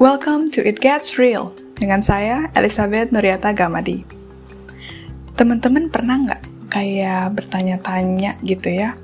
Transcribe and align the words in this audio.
Welcome 0.00 0.48
to 0.56 0.64
It 0.64 0.80
Gets 0.80 1.20
Real 1.20 1.52
dengan 1.76 2.00
saya 2.00 2.48
Elizabeth 2.56 3.12
Nuriata 3.12 3.52
Gamadi. 3.52 4.00
Teman-teman 5.36 5.92
pernah 5.92 6.16
nggak 6.16 6.72
kayak 6.72 7.36
bertanya-tanya 7.36 8.40
gitu 8.40 8.72
ya? 8.72 8.96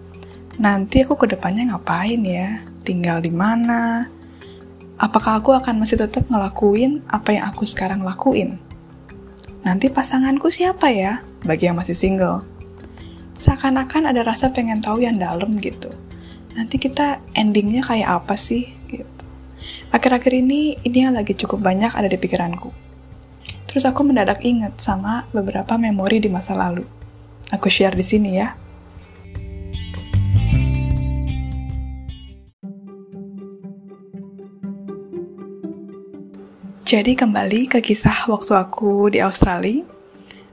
Nanti 0.57 1.05
aku 1.05 1.21
ke 1.21 1.37
depannya 1.37 1.69
ngapain 1.69 2.25
ya? 2.25 2.65
Tinggal 2.81 3.21
di 3.21 3.29
mana? 3.29 4.09
Apakah 4.97 5.45
aku 5.45 5.53
akan 5.53 5.85
masih 5.85 6.01
tetap 6.01 6.33
ngelakuin 6.33 7.05
apa 7.13 7.37
yang 7.37 7.53
aku 7.53 7.69
sekarang 7.69 8.01
lakuin? 8.01 8.57
Nanti 9.69 9.93
pasanganku 9.93 10.49
siapa 10.49 10.89
ya? 10.97 11.21
Bagi 11.45 11.69
yang 11.69 11.77
masih 11.77 11.93
single. 11.93 12.49
Seakan-akan 13.37 14.17
ada 14.17 14.25
rasa 14.25 14.49
pengen 14.49 14.81
tahu 14.81 15.05
yang 15.05 15.21
dalam 15.21 15.61
gitu. 15.61 15.93
Nanti 16.57 16.81
kita 16.81 17.21
endingnya 17.37 17.85
kayak 17.85 18.25
apa 18.25 18.33
sih? 18.33 18.76
Akhir-akhir 19.95 20.33
ini, 20.35 20.79
ini 20.83 20.99
yang 21.07 21.15
lagi 21.15 21.35
cukup 21.39 21.63
banyak 21.63 21.95
ada 21.95 22.11
di 22.11 22.19
pikiranku. 22.19 22.75
Terus 23.71 23.85
aku 23.87 24.03
mendadak 24.03 24.43
ingat 24.43 24.81
sama 24.83 25.29
beberapa 25.31 25.77
memori 25.79 26.19
di 26.19 26.33
masa 26.33 26.57
lalu. 26.57 26.83
Aku 27.55 27.71
share 27.71 27.95
di 27.95 28.03
sini 28.03 28.31
ya. 28.35 28.57
Jadi 36.87 37.19
kembali 37.19 37.67
ke 37.67 37.83
kisah 37.83 38.31
waktu 38.31 38.55
aku 38.55 39.11
di 39.11 39.19
Australia, 39.19 39.83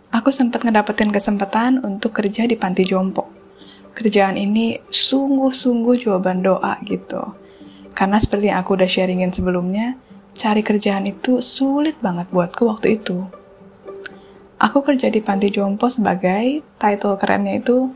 aku 0.09 0.33
sempat 0.33 0.65
ngedapetin 0.65 1.13
kesempatan 1.13 1.77
untuk 1.85 2.09
kerja 2.09 2.49
di 2.49 2.57
panti 2.57 2.81
jompo. 2.89 3.29
Kerjaan 3.93 4.41
ini 4.41 4.81
sungguh-sungguh 4.89 5.93
jawaban 6.02 6.41
doa 6.41 6.81
gitu. 6.89 7.42
Karena 7.93 8.17
seperti 8.17 8.49
yang 8.49 8.61
aku 8.61 8.77
udah 8.77 8.89
sharingin 8.89 9.29
sebelumnya, 9.29 9.97
cari 10.33 10.66
kerjaan 10.66 11.05
itu 11.05 11.39
sulit 11.45 11.97
banget 12.02 12.30
buatku 12.33 12.66
waktu 12.66 12.97
itu. 13.02 13.30
Aku 14.58 14.81
kerja 14.81 15.11
di 15.13 15.19
panti 15.19 15.53
jompo 15.53 15.89
sebagai 15.91 16.64
title 16.80 17.19
kerennya 17.19 17.59
itu 17.61 17.91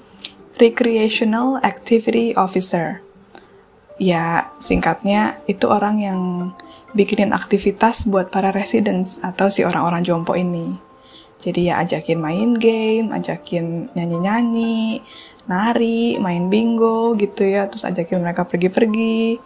Recreational 0.58 1.62
Activity 1.62 2.34
Officer. 2.34 3.02
Ya, 3.98 4.54
singkatnya 4.62 5.42
itu 5.50 5.66
orang 5.70 5.98
yang 6.02 6.22
bikinin 6.94 7.34
aktivitas 7.34 8.06
buat 8.06 8.30
para 8.30 8.54
residents 8.54 9.18
atau 9.26 9.50
si 9.50 9.66
orang-orang 9.66 10.06
jompo 10.06 10.38
ini. 10.38 10.78
Jadi 11.38 11.70
ya 11.70 11.82
ajakin 11.86 12.18
main 12.18 12.58
game, 12.58 13.14
ajakin 13.14 13.94
nyanyi-nyanyi, 13.94 15.06
nari, 15.46 16.18
main 16.18 16.50
bingo 16.50 17.14
gitu 17.16 17.46
ya, 17.46 17.70
terus 17.70 17.86
ajakin 17.86 18.26
mereka 18.26 18.46
pergi-pergi. 18.50 19.38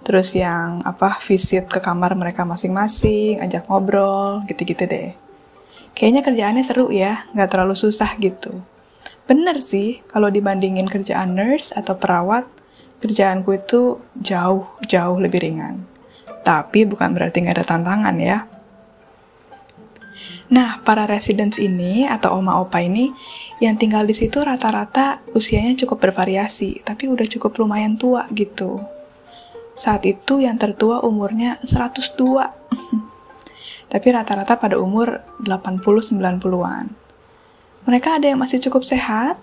Terus 0.00 0.32
yang 0.32 0.80
apa 0.82 1.20
visit 1.20 1.68
ke 1.68 1.78
kamar 1.78 2.16
mereka 2.16 2.42
masing-masing, 2.48 3.38
ajak 3.38 3.68
ngobrol, 3.68 4.42
gitu-gitu 4.48 4.88
deh. 4.88 5.12
Kayaknya 5.92 6.22
kerjaannya 6.24 6.64
seru 6.64 6.88
ya, 6.88 7.28
nggak 7.36 7.50
terlalu 7.52 7.76
susah 7.76 8.16
gitu. 8.16 8.64
Bener 9.28 9.60
sih, 9.62 10.02
kalau 10.08 10.32
dibandingin 10.32 10.88
kerjaan 10.88 11.36
nurse 11.36 11.76
atau 11.76 11.94
perawat, 11.94 12.48
kerjaanku 12.98 13.54
itu 13.54 14.00
jauh-jauh 14.18 15.18
lebih 15.20 15.40
ringan. 15.44 15.84
Tapi 16.42 16.88
bukan 16.88 17.12
berarti 17.12 17.44
nggak 17.44 17.60
ada 17.60 17.66
tantangan 17.66 18.16
ya. 18.18 18.48
Nah, 20.50 20.82
para 20.82 21.06
residents 21.06 21.62
ini 21.62 22.10
atau 22.10 22.34
oma 22.34 22.58
opa 22.58 22.82
ini 22.82 23.14
yang 23.62 23.78
tinggal 23.78 24.02
di 24.02 24.18
situ 24.18 24.42
rata-rata 24.42 25.22
usianya 25.30 25.78
cukup 25.86 26.10
bervariasi, 26.10 26.82
tapi 26.82 27.06
udah 27.06 27.28
cukup 27.30 27.54
lumayan 27.62 27.94
tua 27.94 28.26
gitu. 28.34 28.82
Saat 29.80 30.04
itu 30.04 30.44
yang 30.44 30.60
tertua 30.60 31.00
umurnya 31.00 31.56
102. 31.64 32.20
Tapi 33.92 34.06
rata-rata 34.12 34.60
pada 34.60 34.76
umur 34.76 35.24
80-90-an. 35.40 36.92
Mereka 37.88 38.20
ada 38.20 38.28
yang 38.28 38.44
masih 38.44 38.60
cukup 38.60 38.84
sehat, 38.84 39.40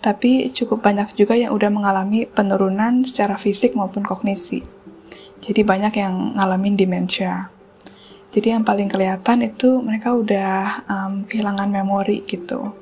tapi 0.00 0.48
cukup 0.56 0.80
banyak 0.80 1.12
juga 1.14 1.36
yang 1.36 1.52
udah 1.52 1.68
mengalami 1.68 2.24
penurunan 2.24 3.04
secara 3.04 3.36
fisik 3.36 3.76
maupun 3.76 4.02
kognisi. 4.02 4.64
Jadi 5.44 5.60
banyak 5.62 5.94
yang 6.00 6.32
ngalamin 6.34 6.74
demensia. 6.74 7.52
Jadi 8.32 8.56
yang 8.56 8.66
paling 8.66 8.88
kelihatan 8.88 9.46
itu 9.46 9.84
mereka 9.84 10.16
udah 10.16 10.82
um, 10.88 11.12
kehilangan 11.28 11.70
memori 11.70 12.24
gitu. 12.26 12.72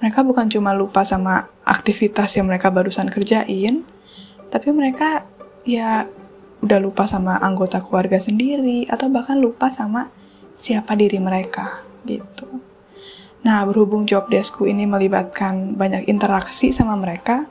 Mereka 0.00 0.24
bukan 0.26 0.48
cuma 0.48 0.72
lupa 0.72 1.04
sama 1.06 1.46
aktivitas 1.62 2.34
yang 2.34 2.48
mereka 2.48 2.72
barusan 2.72 3.12
kerjain, 3.12 3.84
tapi 4.50 4.68
mereka 4.74 5.28
ya 5.66 6.06
udah 6.62 6.78
lupa 6.78 7.10
sama 7.10 7.42
anggota 7.42 7.82
keluarga 7.82 8.22
sendiri 8.22 8.86
atau 8.86 9.10
bahkan 9.10 9.36
lupa 9.36 9.68
sama 9.68 10.08
siapa 10.54 10.94
diri 10.94 11.18
mereka 11.18 11.82
gitu. 12.06 12.62
Nah, 13.42 13.66
berhubung 13.66 14.06
job 14.06 14.30
deskku 14.30 14.66
ini 14.66 14.86
melibatkan 14.86 15.74
banyak 15.74 16.06
interaksi 16.06 16.70
sama 16.70 16.94
mereka, 16.98 17.46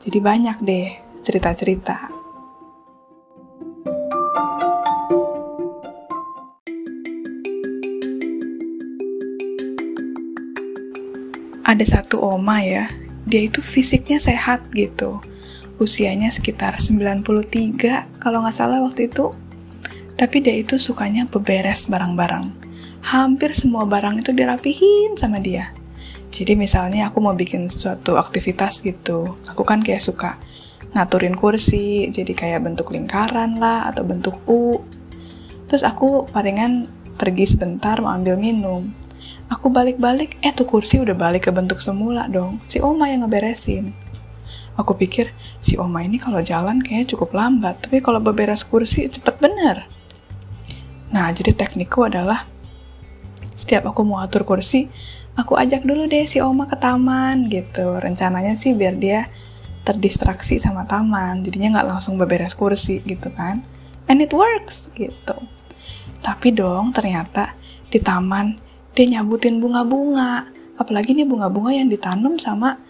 jadi 0.00 0.18
banyak 0.20 0.56
deh 0.64 0.88
cerita-cerita. 1.20 2.16
Ada 11.64 11.84
satu 11.86 12.18
oma 12.18 12.60
ya, 12.66 12.90
dia 13.24 13.46
itu 13.46 13.62
fisiknya 13.62 14.18
sehat 14.18 14.68
gitu 14.74 15.29
usianya 15.80 16.28
sekitar 16.28 16.76
93 16.76 17.24
kalau 18.20 18.44
nggak 18.44 18.54
salah 18.54 18.84
waktu 18.84 19.08
itu. 19.08 19.32
Tapi 20.14 20.36
dia 20.44 20.52
itu 20.52 20.76
sukanya 20.76 21.24
beberes 21.24 21.88
barang-barang. 21.88 22.52
Hampir 23.00 23.56
semua 23.56 23.88
barang 23.88 24.20
itu 24.20 24.36
dirapihin 24.36 25.16
sama 25.16 25.40
dia. 25.40 25.72
Jadi 26.30 26.54
misalnya 26.54 27.08
aku 27.10 27.18
mau 27.18 27.34
bikin 27.34 27.72
suatu 27.72 28.14
aktivitas 28.14 28.84
gitu, 28.86 29.40
aku 29.50 29.66
kan 29.66 29.82
kayak 29.82 30.04
suka 30.04 30.38
ngaturin 30.94 31.34
kursi, 31.34 32.06
jadi 32.12 32.32
kayak 32.34 32.60
bentuk 32.66 32.94
lingkaran 32.94 33.58
lah 33.58 33.90
atau 33.90 34.06
bentuk 34.06 34.38
U. 34.46 34.84
Terus 35.66 35.82
aku 35.82 36.26
palingan 36.30 36.86
pergi 37.18 37.50
sebentar 37.50 37.98
mau 37.98 38.14
ambil 38.14 38.38
minum. 38.38 38.90
Aku 39.50 39.70
balik-balik, 39.74 40.38
eh 40.46 40.54
tuh 40.54 40.66
kursi 40.66 41.02
udah 41.02 41.18
balik 41.18 41.46
ke 41.46 41.50
bentuk 41.50 41.82
semula 41.82 42.30
dong. 42.30 42.62
Si 42.70 42.78
Oma 42.78 43.10
yang 43.10 43.26
ngeberesin. 43.26 44.09
Aku 44.80 44.96
pikir 44.96 45.36
si 45.60 45.76
Oma 45.76 46.00
ini 46.00 46.16
kalau 46.16 46.40
jalan 46.40 46.80
kayaknya 46.80 47.12
cukup 47.12 47.36
lambat, 47.36 47.84
tapi 47.84 48.00
kalau 48.00 48.16
beberes 48.16 48.64
kursi 48.64 49.12
cepet 49.12 49.36
bener. 49.36 49.84
Nah, 51.12 51.28
jadi 51.36 51.52
teknikku 51.52 52.00
adalah 52.08 52.48
setiap 53.52 53.92
aku 53.92 54.00
mau 54.08 54.24
atur 54.24 54.48
kursi, 54.48 54.88
aku 55.36 55.60
ajak 55.60 55.84
dulu 55.84 56.08
deh 56.08 56.24
si 56.24 56.40
Oma 56.40 56.64
ke 56.64 56.80
taman 56.80 57.52
gitu. 57.52 58.00
Rencananya 58.00 58.56
sih 58.56 58.72
biar 58.72 58.96
dia 58.96 59.28
terdistraksi 59.84 60.56
sama 60.56 60.88
taman, 60.88 61.44
jadinya 61.44 61.76
nggak 61.76 61.88
langsung 61.92 62.16
beberes 62.16 62.56
kursi 62.56 63.04
gitu 63.04 63.28
kan. 63.36 63.60
And 64.08 64.24
it 64.24 64.32
works 64.32 64.88
gitu. 64.96 65.36
Tapi 66.24 66.56
dong 66.56 66.96
ternyata 66.96 67.52
di 67.92 68.00
taman 68.00 68.56
dia 68.96 69.20
nyabutin 69.20 69.60
bunga-bunga. 69.60 70.48
Apalagi 70.80 71.12
nih 71.12 71.28
bunga-bunga 71.28 71.76
yang 71.76 71.92
ditanam 71.92 72.40
sama 72.40 72.80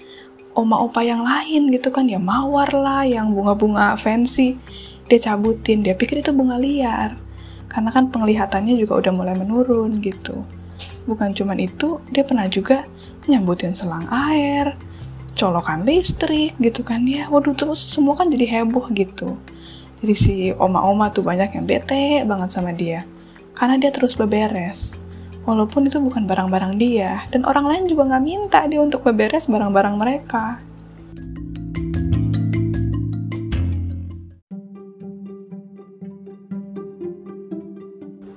oma 0.55 0.83
opa 0.83 1.01
yang 1.07 1.23
lain 1.23 1.71
gitu 1.71 1.95
kan 1.95 2.11
ya 2.11 2.19
mawar 2.19 2.71
lah 2.75 3.07
yang 3.07 3.31
bunga-bunga 3.33 3.95
fancy. 3.97 4.59
Dia 5.11 5.19
cabutin 5.19 5.83
dia 5.83 5.95
pikir 5.95 6.23
itu 6.23 6.31
bunga 6.31 6.59
liar. 6.59 7.19
Karena 7.71 7.95
kan 7.95 8.11
penglihatannya 8.11 8.75
juga 8.79 8.99
udah 8.99 9.13
mulai 9.15 9.35
menurun 9.39 10.03
gitu. 10.03 10.43
Bukan 11.07 11.35
cuman 11.35 11.59
itu 11.59 12.03
dia 12.11 12.27
pernah 12.27 12.47
juga 12.51 12.87
nyambutin 13.27 13.75
selang 13.75 14.07
air 14.11 14.75
colokan 15.39 15.89
listrik 15.89 16.59
gitu 16.61 16.85
kan 16.85 17.07
ya. 17.07 17.31
Waduh 17.33 17.57
terus 17.57 17.81
semua 17.81 18.19
kan 18.19 18.29
jadi 18.29 18.61
heboh 18.61 18.91
gitu. 18.93 19.39
Jadi 20.01 20.15
si 20.17 20.37
oma-oma 20.57 21.13
tuh 21.13 21.25
banyak 21.25 21.57
yang 21.57 21.65
bete 21.65 22.27
banget 22.29 22.51
sama 22.53 22.75
dia. 22.77 23.09
Karena 23.57 23.81
dia 23.81 23.93
terus 23.93 24.17
beberes 24.17 25.00
walaupun 25.51 25.91
itu 25.91 25.99
bukan 25.99 26.31
barang-barang 26.31 26.79
dia 26.79 27.27
dan 27.35 27.43
orang 27.43 27.67
lain 27.67 27.85
juga 27.91 28.07
nggak 28.07 28.23
minta 28.23 28.63
dia 28.71 28.79
untuk 28.79 29.03
beberes 29.03 29.51
barang-barang 29.51 29.99
mereka. 29.99 30.63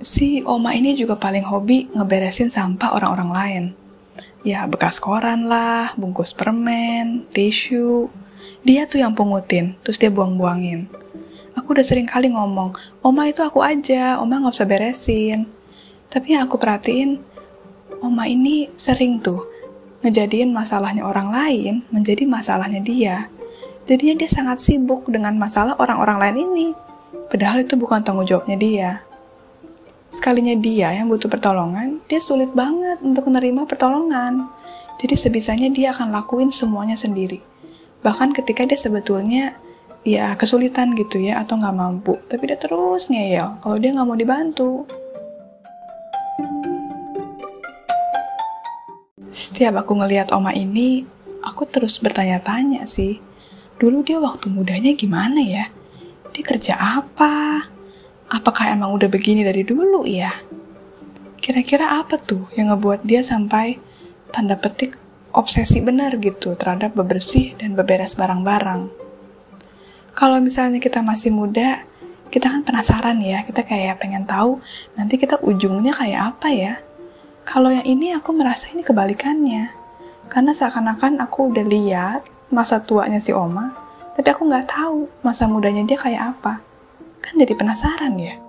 Si 0.03 0.43
Oma 0.43 0.75
ini 0.75 0.97
juga 0.99 1.15
paling 1.15 1.45
hobi 1.47 1.87
ngeberesin 1.93 2.51
sampah 2.51 2.97
orang-orang 2.97 3.29
lain. 3.31 3.63
Ya, 4.43 4.67
bekas 4.67 4.99
koran 4.99 5.47
lah, 5.47 5.95
bungkus 5.95 6.35
permen, 6.35 7.23
tisu. 7.31 8.11
Dia 8.67 8.83
tuh 8.83 8.99
yang 8.99 9.15
pungutin, 9.15 9.79
terus 9.79 9.95
dia 9.95 10.11
buang-buangin. 10.11 10.91
Aku 11.55 11.71
udah 11.71 11.87
sering 11.87 12.03
kali 12.03 12.27
ngomong, 12.35 12.75
Oma 12.99 13.31
itu 13.31 13.39
aku 13.39 13.63
aja, 13.63 14.19
Oma 14.19 14.43
nggak 14.43 14.55
usah 14.59 14.67
beresin. 14.67 15.47
Tapi 16.13 16.37
yang 16.37 16.45
aku 16.45 16.61
perhatiin, 16.61 17.17
Oma 18.03 18.29
ini 18.29 18.69
sering 18.77 19.17
tuh 19.17 19.47
ngejadiin 20.03 20.51
masalahnya 20.51 21.07
orang 21.07 21.31
lain 21.31 21.87
menjadi 21.89 22.27
masalahnya 22.27 22.83
dia. 22.83 23.31
Jadinya 23.87 24.19
dia 24.19 24.29
sangat 24.29 24.59
sibuk 24.59 25.07
dengan 25.07 25.39
masalah 25.39 25.79
orang-orang 25.79 26.19
lain 26.19 26.37
ini. 26.51 26.67
Padahal 27.31 27.63
itu 27.63 27.79
bukan 27.79 28.03
tanggung 28.05 28.27
jawabnya 28.27 28.59
dia. 28.59 28.91
sekalinya 30.13 30.53
dia 30.53 30.93
yang 30.93 31.09
butuh 31.09 31.25
pertolongan, 31.25 31.97
dia 32.05 32.21
sulit 32.21 32.53
banget 32.53 33.01
untuk 33.01 33.33
menerima 33.33 33.65
pertolongan. 33.65 34.45
Jadi 35.01 35.17
sebisanya 35.17 35.73
dia 35.73 35.89
akan 35.89 36.13
lakuin 36.13 36.53
semuanya 36.53 36.93
sendiri. 36.93 37.41
Bahkan 38.05 38.37
ketika 38.37 38.61
dia 38.69 38.77
sebetulnya 38.77 39.57
ya 40.05 40.37
kesulitan 40.37 40.93
gitu 40.93 41.17
ya 41.17 41.41
atau 41.41 41.57
nggak 41.57 41.73
mampu, 41.73 42.21
tapi 42.29 42.45
dia 42.45 42.61
terus 42.61 43.09
ngeyel 43.09 43.57
kalau 43.57 43.81
dia 43.81 43.89
nggak 43.89 44.05
mau 44.05 44.13
dibantu. 44.13 44.85
Setiap 49.53 49.85
aku 49.85 50.01
ngelihat 50.01 50.33
oma 50.33 50.49
ini, 50.49 51.05
aku 51.45 51.69
terus 51.69 52.01
bertanya-tanya 52.01 52.89
sih. 52.89 53.21
Dulu 53.77 54.01
dia 54.01 54.17
waktu 54.17 54.49
mudanya 54.49 54.97
gimana 54.97 55.37
ya? 55.45 55.69
Dia 56.33 56.41
kerja 56.41 56.73
apa? 56.73 57.61
Apakah 58.33 58.73
emang 58.73 58.97
udah 58.97 59.05
begini 59.05 59.45
dari 59.45 59.61
dulu 59.61 60.09
ya? 60.09 60.33
Kira-kira 61.37 62.01
apa 62.01 62.17
tuh 62.17 62.49
yang 62.57 62.73
ngebuat 62.73 63.05
dia 63.05 63.21
sampai 63.21 63.77
tanda 64.33 64.57
petik 64.57 64.97
obsesi 65.29 65.85
benar 65.85 66.17
gitu 66.17 66.57
terhadap 66.57 66.97
bebersih 66.97 67.53
dan 67.61 67.77
beberes 67.77 68.17
barang-barang? 68.17 68.89
Kalau 70.17 70.41
misalnya 70.41 70.81
kita 70.81 71.05
masih 71.05 71.29
muda, 71.29 71.85
kita 72.33 72.49
kan 72.49 72.65
penasaran 72.65 73.21
ya, 73.21 73.45
kita 73.45 73.61
kayak 73.61 74.01
pengen 74.01 74.25
tahu 74.25 74.57
nanti 74.97 75.21
kita 75.21 75.37
ujungnya 75.45 75.93
kayak 75.93 76.33
apa 76.33 76.49
ya. 76.49 76.73
Kalau 77.43 77.67
yang 77.67 77.83
ini 77.83 78.15
aku 78.15 78.31
merasa 78.31 78.71
ini 78.71 78.87
kebalikannya. 78.87 79.75
Karena 80.31 80.55
seakan-akan 80.55 81.19
aku 81.19 81.51
udah 81.51 81.65
lihat 81.67 82.23
masa 82.49 82.79
tuanya 82.79 83.19
si 83.19 83.35
Oma, 83.35 83.75
tapi 84.15 84.31
aku 84.31 84.47
nggak 84.47 84.71
tahu 84.71 85.11
masa 85.21 85.45
mudanya 85.45 85.83
dia 85.83 85.99
kayak 85.99 86.39
apa. 86.39 86.63
Kan 87.19 87.35
jadi 87.37 87.53
penasaran 87.53 88.15
ya. 88.15 88.39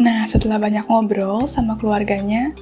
Nah, 0.00 0.24
setelah 0.24 0.56
banyak 0.56 0.88
ngobrol 0.88 1.44
sama 1.44 1.76
keluarganya, 1.76 2.56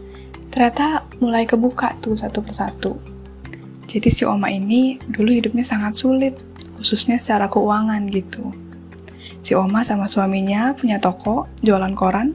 ternyata 0.50 1.06
mulai 1.22 1.46
kebuka 1.46 1.94
tuh 2.02 2.18
satu 2.18 2.42
persatu. 2.42 2.98
Jadi 3.86 4.08
si 4.10 4.26
oma 4.26 4.50
ini 4.50 4.98
dulu 5.06 5.30
hidupnya 5.30 5.62
sangat 5.62 5.94
sulit, 5.94 6.34
khususnya 6.80 7.22
secara 7.22 7.46
keuangan 7.46 8.10
gitu. 8.10 8.67
Si 9.40 9.54
oma 9.54 9.86
sama 9.86 10.10
suaminya 10.10 10.74
punya 10.74 10.98
toko, 10.98 11.46
jualan 11.62 11.94
koran, 11.94 12.34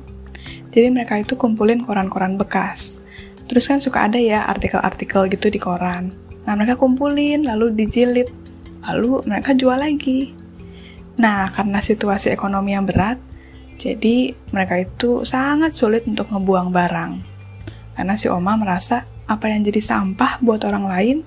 jadi 0.73 0.89
mereka 0.89 1.19
itu 1.21 1.37
kumpulin 1.37 1.83
koran-koran 1.83 2.39
bekas. 2.39 3.03
Terus 3.45 3.69
kan 3.69 3.77
suka 3.83 4.09
ada 4.09 4.17
ya 4.17 4.47
artikel-artikel 4.49 5.29
gitu 5.29 5.51
di 5.51 5.59
koran. 5.61 6.15
Nah 6.43 6.53
mereka 6.57 6.79
kumpulin, 6.79 7.45
lalu 7.45 7.75
dijilid, 7.75 8.31
lalu 8.87 9.21
mereka 9.29 9.53
jual 9.53 9.77
lagi. 9.77 10.33
Nah, 11.13 11.45
karena 11.53 11.77
situasi 11.77 12.33
ekonomi 12.33 12.73
yang 12.73 12.89
berat, 12.89 13.21
jadi 13.77 14.33
mereka 14.49 14.81
itu 14.81 15.21
sangat 15.21 15.77
sulit 15.77 16.09
untuk 16.09 16.33
ngebuang 16.33 16.73
barang. 16.73 17.11
Karena 17.93 18.17
si 18.17 18.25
Oma 18.25 18.57
merasa 18.57 19.05
apa 19.29 19.47
yang 19.47 19.61
jadi 19.63 19.79
sampah 19.79 20.41
buat 20.43 20.65
orang 20.65 20.89
lain 20.89 21.17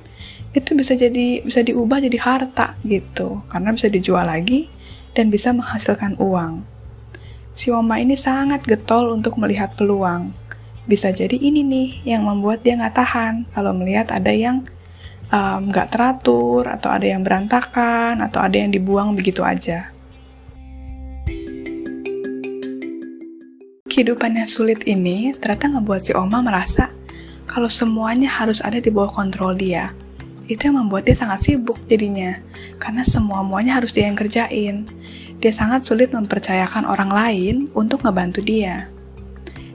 itu 0.53 0.73
bisa 0.73 0.97
jadi 0.97 1.45
bisa 1.45 1.61
diubah 1.65 2.01
jadi 2.01 2.19
harta 2.21 2.77
gitu 2.85 3.45
karena 3.49 3.73
bisa 3.73 3.89
dijual 3.89 4.25
lagi 4.25 4.69
dan 5.17 5.33
bisa 5.33 5.57
menghasilkan 5.57 6.21
uang. 6.21 6.69
Si 7.57 7.73
Oma 7.73 7.97
ini 7.97 8.21
sangat 8.21 8.69
getol 8.69 9.17
untuk 9.17 9.41
melihat 9.41 9.73
peluang. 9.81 10.37
Bisa 10.85 11.09
jadi 11.09 11.41
ini 11.41 11.65
nih 11.65 11.89
yang 12.05 12.29
membuat 12.29 12.61
dia 12.61 12.77
nggak 12.77 12.95
tahan 12.95 13.49
kalau 13.57 13.73
melihat 13.73 14.13
ada 14.13 14.29
yang 14.29 14.69
nggak 15.73 15.89
um, 15.89 15.93
teratur 15.97 16.69
atau 16.69 16.93
ada 16.93 17.09
yang 17.09 17.25
berantakan 17.25 18.21
atau 18.21 18.45
ada 18.45 18.61
yang 18.61 18.71
dibuang 18.71 19.17
begitu 19.17 19.41
aja. 19.41 19.91
Kehidupan 23.89 24.37
yang 24.37 24.47
sulit 24.53 24.85
ini 24.85 25.33
ternyata 25.33 25.81
ngebuat 25.81 26.01
si 26.05 26.13
Oma 26.13 26.45
merasa 26.45 26.93
kalau 27.49 27.73
semuanya 27.73 28.29
harus 28.29 28.61
ada 28.61 28.77
di 28.77 28.93
bawah 28.93 29.09
kontrol 29.09 29.57
dia. 29.57 29.97
Itu 30.47 30.71
yang 30.71 30.79
membuat 30.79 31.11
dia 31.11 31.19
sangat 31.19 31.43
sibuk 31.43 31.79
jadinya, 31.91 32.39
karena 32.79 33.03
semua-muanya 33.03 33.83
harus 33.83 33.91
dia 33.91 34.07
yang 34.07 34.15
kerjain. 34.15 34.87
Dia 35.43 35.53
sangat 35.53 35.83
sulit 35.83 36.15
mempercayakan 36.15 36.87
orang 36.87 37.11
lain 37.11 37.57
untuk 37.75 38.07
ngebantu 38.07 38.41
dia. 38.41 38.89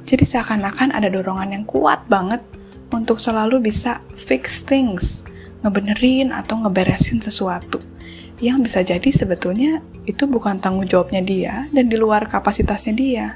Jadi 0.07 0.23
seakan-akan 0.27 0.95
ada 0.95 1.07
dorongan 1.07 1.55
yang 1.55 1.65
kuat 1.67 2.07
banget 2.07 2.43
untuk 2.91 3.19
selalu 3.19 3.71
bisa 3.71 4.03
fix 4.15 4.63
things, 4.63 5.23
ngebenerin 5.63 6.35
atau 6.35 6.59
ngeberesin 6.63 7.23
sesuatu 7.23 7.79
yang 8.41 8.65
bisa 8.65 8.81
jadi 8.81 9.05
sebetulnya 9.13 9.85
itu 10.09 10.25
bukan 10.25 10.57
tanggung 10.57 10.89
jawabnya 10.89 11.21
dia 11.21 11.53
dan 11.69 11.85
di 11.87 11.95
luar 11.95 12.25
kapasitasnya 12.25 12.93
dia. 12.97 13.27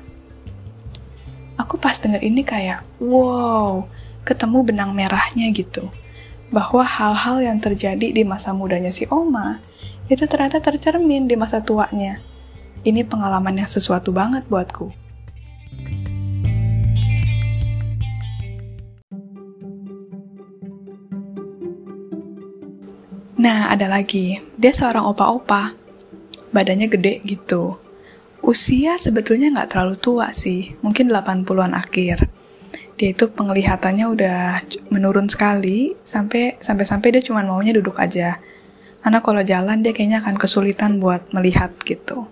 Aku 1.62 1.78
pas 1.78 1.96
denger 2.02 2.26
ini 2.26 2.42
kayak, 2.42 2.84
wow, 2.98 3.86
ketemu 4.26 4.66
benang 4.66 4.92
merahnya 4.92 5.48
gitu. 5.54 5.88
Bahwa 6.56 6.88
hal-hal 6.88 7.44
yang 7.44 7.60
terjadi 7.60 8.16
di 8.16 8.24
masa 8.24 8.56
mudanya 8.56 8.96
si 8.96 9.04
Oma, 9.12 9.60
itu 10.08 10.24
ternyata 10.24 10.64
tercermin 10.64 11.28
di 11.28 11.36
masa 11.36 11.60
tuanya. 11.60 12.24
Ini 12.88 13.04
pengalaman 13.04 13.60
yang 13.60 13.68
sesuatu 13.68 14.16
banget 14.16 14.48
buatku. 14.48 14.96
Nah, 23.36 23.68
ada 23.68 23.92
lagi. 23.92 24.40
Dia 24.56 24.72
seorang 24.72 25.12
opa-opa. 25.12 25.76
Badannya 26.56 26.88
gede 26.88 27.20
gitu. 27.28 27.76
Usia 28.40 28.96
sebetulnya 28.96 29.52
nggak 29.52 29.76
terlalu 29.76 30.00
tua 30.00 30.32
sih, 30.32 30.80
mungkin 30.80 31.12
80-an 31.12 31.76
akhir. 31.76 32.45
Dia 32.96 33.12
itu 33.12 33.28
penglihatannya 33.28 34.06
udah 34.08 34.40
menurun 34.88 35.28
sekali, 35.28 36.00
sampai 36.08 36.56
sampai 36.64 36.86
sampai 36.88 37.08
dia 37.12 37.24
cuma 37.24 37.44
maunya 37.44 37.76
duduk 37.76 38.00
aja. 38.00 38.40
Karena 39.04 39.20
kalau 39.20 39.44
jalan 39.44 39.84
dia 39.84 39.92
kayaknya 39.92 40.24
akan 40.24 40.40
kesulitan 40.40 40.98
buat 41.04 41.30
melihat 41.36 41.76
gitu. 41.84 42.26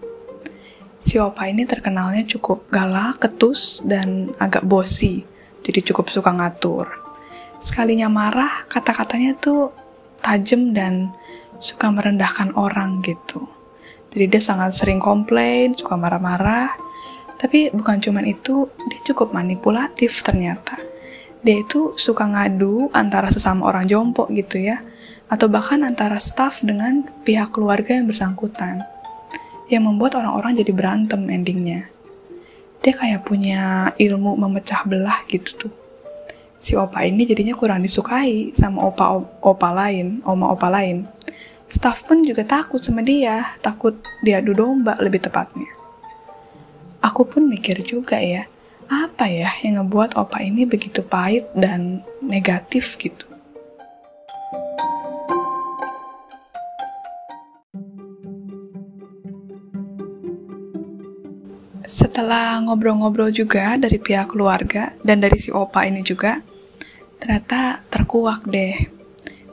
Si 1.03 1.19
opa 1.19 1.51
ini 1.51 1.67
terkenalnya 1.67 2.23
cukup 2.23 2.63
galak, 2.71 3.19
ketus, 3.19 3.83
dan 3.83 4.31
agak 4.39 4.63
bosi. 4.63 5.27
Jadi 5.67 5.91
cukup 5.91 6.07
suka 6.07 6.31
ngatur. 6.31 6.87
Sekalinya 7.59 8.07
marah, 8.07 8.63
kata-katanya 8.71 9.35
tuh 9.35 9.75
tajam 10.23 10.71
dan 10.71 11.11
suka 11.59 11.91
merendahkan 11.91 12.55
orang 12.55 13.03
gitu. 13.03 13.51
Jadi 14.15 14.25
dia 14.31 14.41
sangat 14.43 14.71
sering 14.75 15.03
komplain, 15.03 15.75
suka 15.75 15.99
marah-marah. 15.99 16.75
Tapi 17.43 17.75
bukan 17.75 17.99
cuma 17.99 18.23
itu, 18.23 18.71
dia 18.87 18.99
cukup 19.11 19.35
manipulatif 19.35 20.23
ternyata. 20.23 20.79
Dia 21.43 21.59
itu 21.59 21.91
suka 21.99 22.23
ngadu 22.23 22.87
antara 22.95 23.27
sesama 23.27 23.67
orang 23.67 23.83
jompo 23.83 24.31
gitu 24.31 24.63
ya, 24.63 24.79
atau 25.27 25.51
bahkan 25.51 25.83
antara 25.83 26.15
staff 26.23 26.63
dengan 26.63 27.03
pihak 27.27 27.51
keluarga 27.51 27.99
yang 27.99 28.07
bersangkutan. 28.07 28.79
Yang 29.67 29.83
membuat 29.91 30.15
orang-orang 30.23 30.55
jadi 30.55 30.71
berantem 30.71 31.19
endingnya. 31.27 31.91
Dia 32.79 32.95
kayak 32.95 33.27
punya 33.27 33.91
ilmu 33.99 34.39
memecah 34.39 34.87
belah 34.87 35.27
gitu 35.27 35.67
tuh 35.67 35.73
si 36.63 36.79
opa 36.79 37.03
ini 37.03 37.27
jadinya 37.27 37.51
kurang 37.59 37.83
disukai 37.83 38.55
sama 38.55 38.87
opa-opa 38.87 39.69
lain, 39.75 40.23
oma-opa 40.23 40.71
lain. 40.71 41.03
Staff 41.67 42.07
pun 42.07 42.23
juga 42.23 42.47
takut 42.47 42.79
sama 42.79 43.03
dia, 43.03 43.59
takut 43.59 43.99
diadu 44.23 44.55
domba 44.55 44.95
lebih 45.03 45.19
tepatnya. 45.19 45.82
Aku 47.03 47.27
pun 47.27 47.51
mikir 47.51 47.83
juga 47.83 48.15
ya, 48.23 48.47
apa 48.87 49.27
ya 49.27 49.51
yang 49.59 49.83
ngebuat 49.83 50.15
opa 50.15 50.39
ini 50.39 50.63
begitu 50.63 51.03
pahit 51.03 51.51
dan 51.51 51.99
negatif 52.23 52.95
gitu. 52.95 53.27
Setelah 61.83 62.63
ngobrol-ngobrol 62.63 63.35
juga 63.35 63.75
dari 63.75 63.99
pihak 63.99 64.31
keluarga 64.31 64.95
dan 65.03 65.19
dari 65.19 65.35
si 65.37 65.51
opa 65.51 65.83
ini 65.83 65.99
juga, 65.99 66.39
Ternyata 67.23 67.79
terkuak 67.87 68.43
deh. 68.51 68.75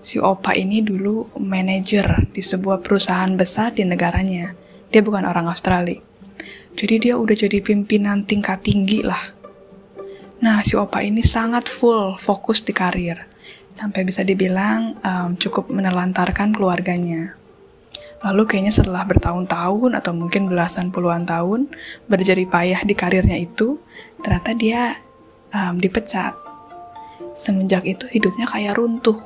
Si 0.02 0.18
Opa 0.18 0.58
ini 0.58 0.82
dulu 0.82 1.38
manajer 1.38 2.26
di 2.34 2.42
sebuah 2.42 2.82
perusahaan 2.82 3.30
besar 3.38 3.78
di 3.78 3.86
negaranya. 3.86 4.58
Dia 4.90 5.06
bukan 5.06 5.22
orang 5.22 5.46
Australia. 5.46 6.09
Jadi 6.80 6.94
dia 6.96 7.20
udah 7.20 7.36
jadi 7.36 7.60
pimpinan 7.60 8.24
tingkat 8.24 8.64
tinggi 8.64 9.04
lah. 9.04 9.36
Nah, 10.40 10.64
si 10.64 10.72
Opa 10.80 11.04
ini 11.04 11.20
sangat 11.20 11.68
full 11.68 12.16
fokus 12.16 12.64
di 12.64 12.72
karir. 12.72 13.28
Sampai 13.76 14.08
bisa 14.08 14.24
dibilang 14.24 14.96
um, 15.04 15.36
cukup 15.36 15.68
menelantarkan 15.68 16.56
keluarganya. 16.56 17.36
Lalu 18.24 18.48
kayaknya 18.48 18.72
setelah 18.72 19.04
bertahun-tahun 19.04 20.00
atau 20.00 20.12
mungkin 20.16 20.48
belasan 20.48 20.88
puluhan 20.88 21.28
tahun 21.28 21.68
berjari 22.08 22.48
payah 22.48 22.80
di 22.88 22.96
karirnya 22.96 23.36
itu, 23.36 23.76
ternyata 24.24 24.56
dia 24.56 24.96
um, 25.52 25.76
dipecat 25.76 26.32
Semenjak 27.36 27.86
itu 27.86 28.04
hidupnya 28.10 28.48
kayak 28.48 28.76
runtuh. 28.76 29.16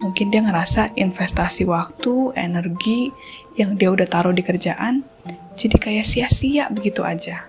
Mungkin 0.00 0.32
dia 0.32 0.40
ngerasa 0.40 0.96
investasi 0.96 1.68
waktu, 1.68 2.32
energi 2.32 3.12
yang 3.60 3.76
dia 3.76 3.92
udah 3.92 4.08
taruh 4.08 4.32
di 4.32 4.40
kerjaan, 4.40 5.04
jadi 5.60 5.76
kayak 5.76 6.08
sia-sia 6.08 6.72
begitu 6.72 7.04
aja. 7.04 7.44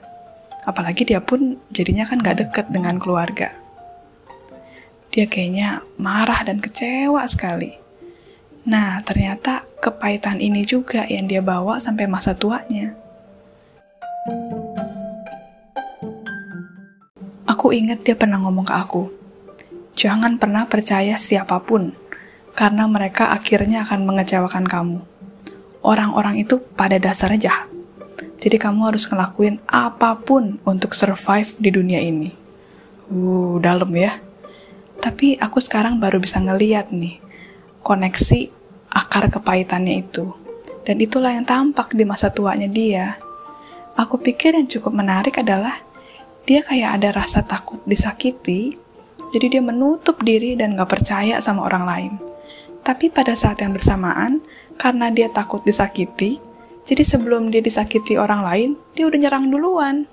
Apalagi 0.67 1.07
dia 1.07 1.23
pun 1.23 1.55
jadinya 1.71 2.03
kan 2.03 2.19
gak 2.19 2.43
deket 2.43 2.65
dengan 2.67 2.99
keluarga. 2.99 3.55
Dia 5.15 5.31
kayaknya 5.31 5.79
marah 5.95 6.43
dan 6.43 6.59
kecewa 6.59 7.23
sekali. 7.31 7.79
Nah, 8.67 8.99
ternyata 9.01 9.65
kepahitan 9.79 10.37
ini 10.43 10.67
juga 10.67 11.07
yang 11.07 11.31
dia 11.31 11.39
bawa 11.39 11.79
sampai 11.79 12.05
masa 12.05 12.35
tuanya. 12.35 12.93
Aku 17.47 17.71
ingat 17.73 18.03
dia 18.03 18.13
pernah 18.13 18.37
ngomong 18.43 18.67
ke 18.67 18.75
aku, 18.75 19.03
jangan 19.95 20.37
pernah 20.37 20.65
percaya 20.69 21.17
siapa 21.17 21.61
pun, 21.61 21.93
karena 22.53 22.85
mereka 22.85 23.31
akhirnya 23.31 23.87
akan 23.87 24.05
mengecewakan 24.05 24.65
kamu. 24.67 24.99
Orang-orang 25.81 26.37
itu 26.41 26.61
pada 26.77 27.01
dasarnya 27.01 27.49
jahat. 27.49 27.69
Jadi 28.41 28.57
kamu 28.57 28.89
harus 28.89 29.05
ngelakuin 29.05 29.61
apa 29.69 30.17
pun 30.17 30.57
untuk 30.65 30.93
survive 30.93 31.49
di 31.61 31.69
dunia 31.69 32.01
ini. 32.01 32.33
Uh, 33.09 33.57
dalam 33.61 33.89
ya. 33.93 34.17
Tapi 35.01 35.37
aku 35.41 35.57
sekarang 35.57 35.97
baru 35.97 36.21
bisa 36.21 36.37
ngeliat 36.37 36.93
nih, 36.93 37.17
koneksi 37.81 38.53
akar 38.93 39.33
kepahitannya 39.33 40.05
itu. 40.05 40.29
Dan 40.85 41.01
itulah 41.01 41.33
yang 41.33 41.45
tampak 41.45 41.93
di 41.93 42.05
masa 42.05 42.29
tuanya 42.29 42.69
dia. 42.69 43.17
Aku 43.97 44.21
pikir 44.21 44.53
yang 44.57 44.69
cukup 44.69 44.93
menarik 44.93 45.41
adalah 45.41 45.81
dia 46.45 46.65
kayak 46.65 47.01
ada 47.01 47.09
rasa 47.21 47.45
takut 47.45 47.81
disakiti, 47.85 48.77
jadi 49.29 49.57
dia 49.57 49.61
menutup 49.61 50.17
diri 50.25 50.57
dan 50.57 50.73
gak 50.73 50.89
percaya 50.89 51.37
sama 51.37 51.65
orang 51.65 51.85
lain. 51.85 52.30
Tapi 52.81 53.13
pada 53.13 53.37
saat 53.37 53.61
yang 53.61 53.77
bersamaan, 53.77 54.41
karena 54.81 55.13
dia 55.13 55.29
takut 55.29 55.61
disakiti, 55.61 56.41
jadi 56.81 57.05
sebelum 57.05 57.53
dia 57.53 57.61
disakiti 57.61 58.17
orang 58.17 58.41
lain, 58.41 58.69
dia 58.97 59.05
udah 59.05 59.19
nyerang 59.21 59.45
duluan. 59.53 60.09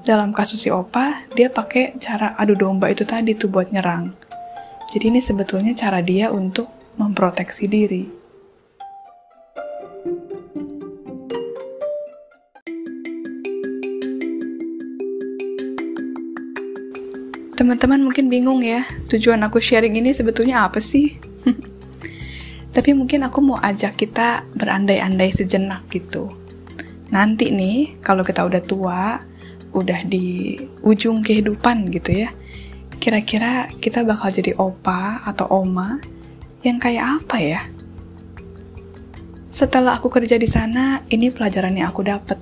Dalam 0.00 0.32
kasus 0.32 0.64
si 0.64 0.72
Opa, 0.72 1.28
dia 1.36 1.52
pakai 1.52 2.00
cara 2.00 2.32
adu 2.40 2.56
domba 2.56 2.88
itu 2.88 3.04
tadi 3.04 3.36
tuh 3.36 3.52
buat 3.52 3.68
nyerang. 3.68 4.16
Jadi 4.88 5.12
ini 5.12 5.20
sebetulnya 5.20 5.76
cara 5.76 6.00
dia 6.00 6.32
untuk 6.32 6.72
memproteksi 6.96 7.68
diri. 7.68 8.04
Teman-teman 17.56 18.00
mungkin 18.00 18.32
bingung 18.32 18.64
ya, 18.64 18.88
tujuan 19.12 19.44
aku 19.44 19.60
sharing 19.60 20.00
ini 20.00 20.16
sebetulnya 20.16 20.64
apa 20.64 20.80
sih? 20.80 21.25
Tapi 22.76 22.92
mungkin 22.92 23.24
aku 23.24 23.40
mau 23.40 23.56
ajak 23.56 23.96
kita 23.96 24.44
berandai-andai 24.52 25.32
sejenak 25.32 25.88
gitu. 25.88 26.28
Nanti 27.08 27.48
nih, 27.48 27.96
kalau 28.04 28.20
kita 28.20 28.44
udah 28.44 28.60
tua, 28.60 29.24
udah 29.72 30.04
di 30.04 30.60
ujung 30.84 31.24
kehidupan 31.24 31.88
gitu 31.88 32.28
ya, 32.28 32.36
kira-kira 33.00 33.72
kita 33.80 34.04
bakal 34.04 34.28
jadi 34.28 34.52
opa 34.60 35.24
atau 35.24 35.48
oma 35.48 36.04
yang 36.60 36.76
kayak 36.76 37.24
apa 37.24 37.36
ya? 37.40 37.64
Setelah 39.48 39.96
aku 39.96 40.12
kerja 40.12 40.36
di 40.36 40.44
sana, 40.44 41.00
ini 41.08 41.32
pelajaran 41.32 41.80
yang 41.80 41.88
aku 41.88 42.04
dapat. 42.04 42.36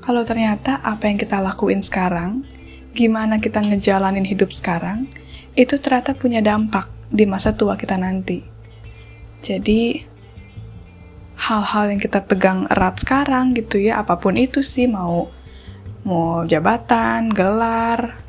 Kalau 0.00 0.24
ternyata 0.24 0.80
apa 0.80 1.12
yang 1.12 1.20
kita 1.20 1.44
lakuin 1.44 1.84
sekarang, 1.84 2.48
gimana 2.96 3.36
kita 3.36 3.60
ngejalanin 3.60 4.24
hidup 4.24 4.48
sekarang, 4.56 5.12
itu 5.60 5.76
ternyata 5.76 6.16
punya 6.16 6.40
dampak 6.40 6.88
di 7.12 7.28
masa 7.28 7.52
tua 7.52 7.76
kita 7.76 8.00
nanti 8.00 8.59
jadi 9.40 10.04
hal-hal 11.40 11.88
yang 11.88 12.00
kita 12.00 12.20
pegang 12.28 12.68
erat 12.68 13.00
sekarang 13.00 13.56
gitu 13.56 13.80
ya, 13.80 14.04
apa 14.04 14.20
pun 14.20 14.36
itu 14.36 14.60
sih 14.60 14.84
mau 14.84 15.32
mau 16.04 16.44
jabatan, 16.44 17.32
gelar, 17.32 18.20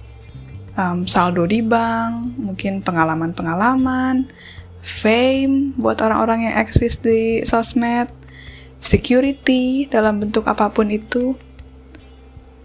um, 0.76 1.08
saldo 1.08 1.44
di 1.48 1.64
bank, 1.64 2.36
mungkin 2.40 2.84
pengalaman-pengalaman, 2.84 4.28
fame 4.84 5.76
buat 5.80 6.00
orang-orang 6.04 6.52
yang 6.52 6.56
eksis 6.60 7.00
di 7.00 7.44
sosmed, 7.48 8.12
security 8.80 9.88
dalam 9.88 10.20
bentuk 10.20 10.48
apa 10.48 10.72
pun 10.72 10.92
itu, 10.92 11.36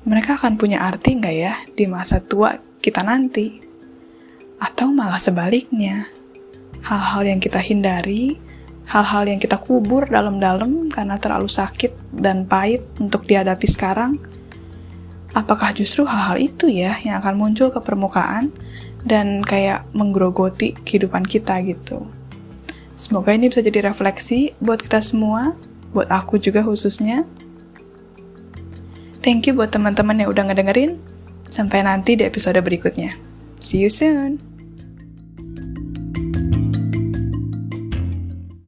mereka 0.07 0.39
akan 0.39 0.55
punya 0.55 0.83
arti 0.87 1.19
nggak 1.19 1.37
ya 1.37 1.55
di 1.75 1.85
masa 1.91 2.23
tua 2.23 2.59
kita 2.79 3.03
nanti? 3.03 3.63
Atau 4.63 4.95
malah 4.95 5.21
sebaliknya, 5.21 6.07
hal-hal 6.87 7.23
yang 7.27 7.43
kita 7.43 7.59
hindari, 7.59 8.39
hal-hal 8.87 9.27
yang 9.27 9.43
kita 9.43 9.59
kubur 9.59 10.07
dalam-dalam 10.07 10.87
karena 10.87 11.19
terlalu 11.19 11.51
sakit 11.51 12.15
dan 12.15 12.47
pahit 12.47 12.87
untuk 13.03 13.27
dihadapi 13.27 13.67
sekarang, 13.67 14.23
apakah 15.35 15.75
justru 15.75 16.07
hal-hal 16.07 16.39
itu 16.39 16.71
ya 16.71 16.95
yang 17.03 17.19
akan 17.19 17.35
muncul 17.35 17.75
ke 17.75 17.83
permukaan 17.83 18.55
dan 19.03 19.43
kayak 19.43 19.83
menggerogoti 19.91 20.79
kehidupan 20.87 21.27
kita 21.27 21.59
gitu. 21.67 22.07
Semoga 22.97 23.35
ini 23.35 23.53
bisa 23.53 23.61
jadi 23.61 23.93
refleksi 23.93 24.57
buat 24.63 24.81
kita 24.81 25.03
semua, 25.03 25.53
buat 25.91 26.09
aku 26.09 26.41
juga 26.41 26.65
khususnya. 26.65 27.27
Thank 29.21 29.51
you 29.51 29.59
buat 29.59 29.75
teman-teman 29.75 30.23
yang 30.23 30.31
udah 30.31 30.49
ngedengerin. 30.49 31.03
Sampai 31.51 31.83
nanti 31.83 32.19
di 32.19 32.27
episode 32.27 32.59
berikutnya. 32.59 33.15
See 33.61 33.83
you 33.83 33.91
soon! 33.91 34.56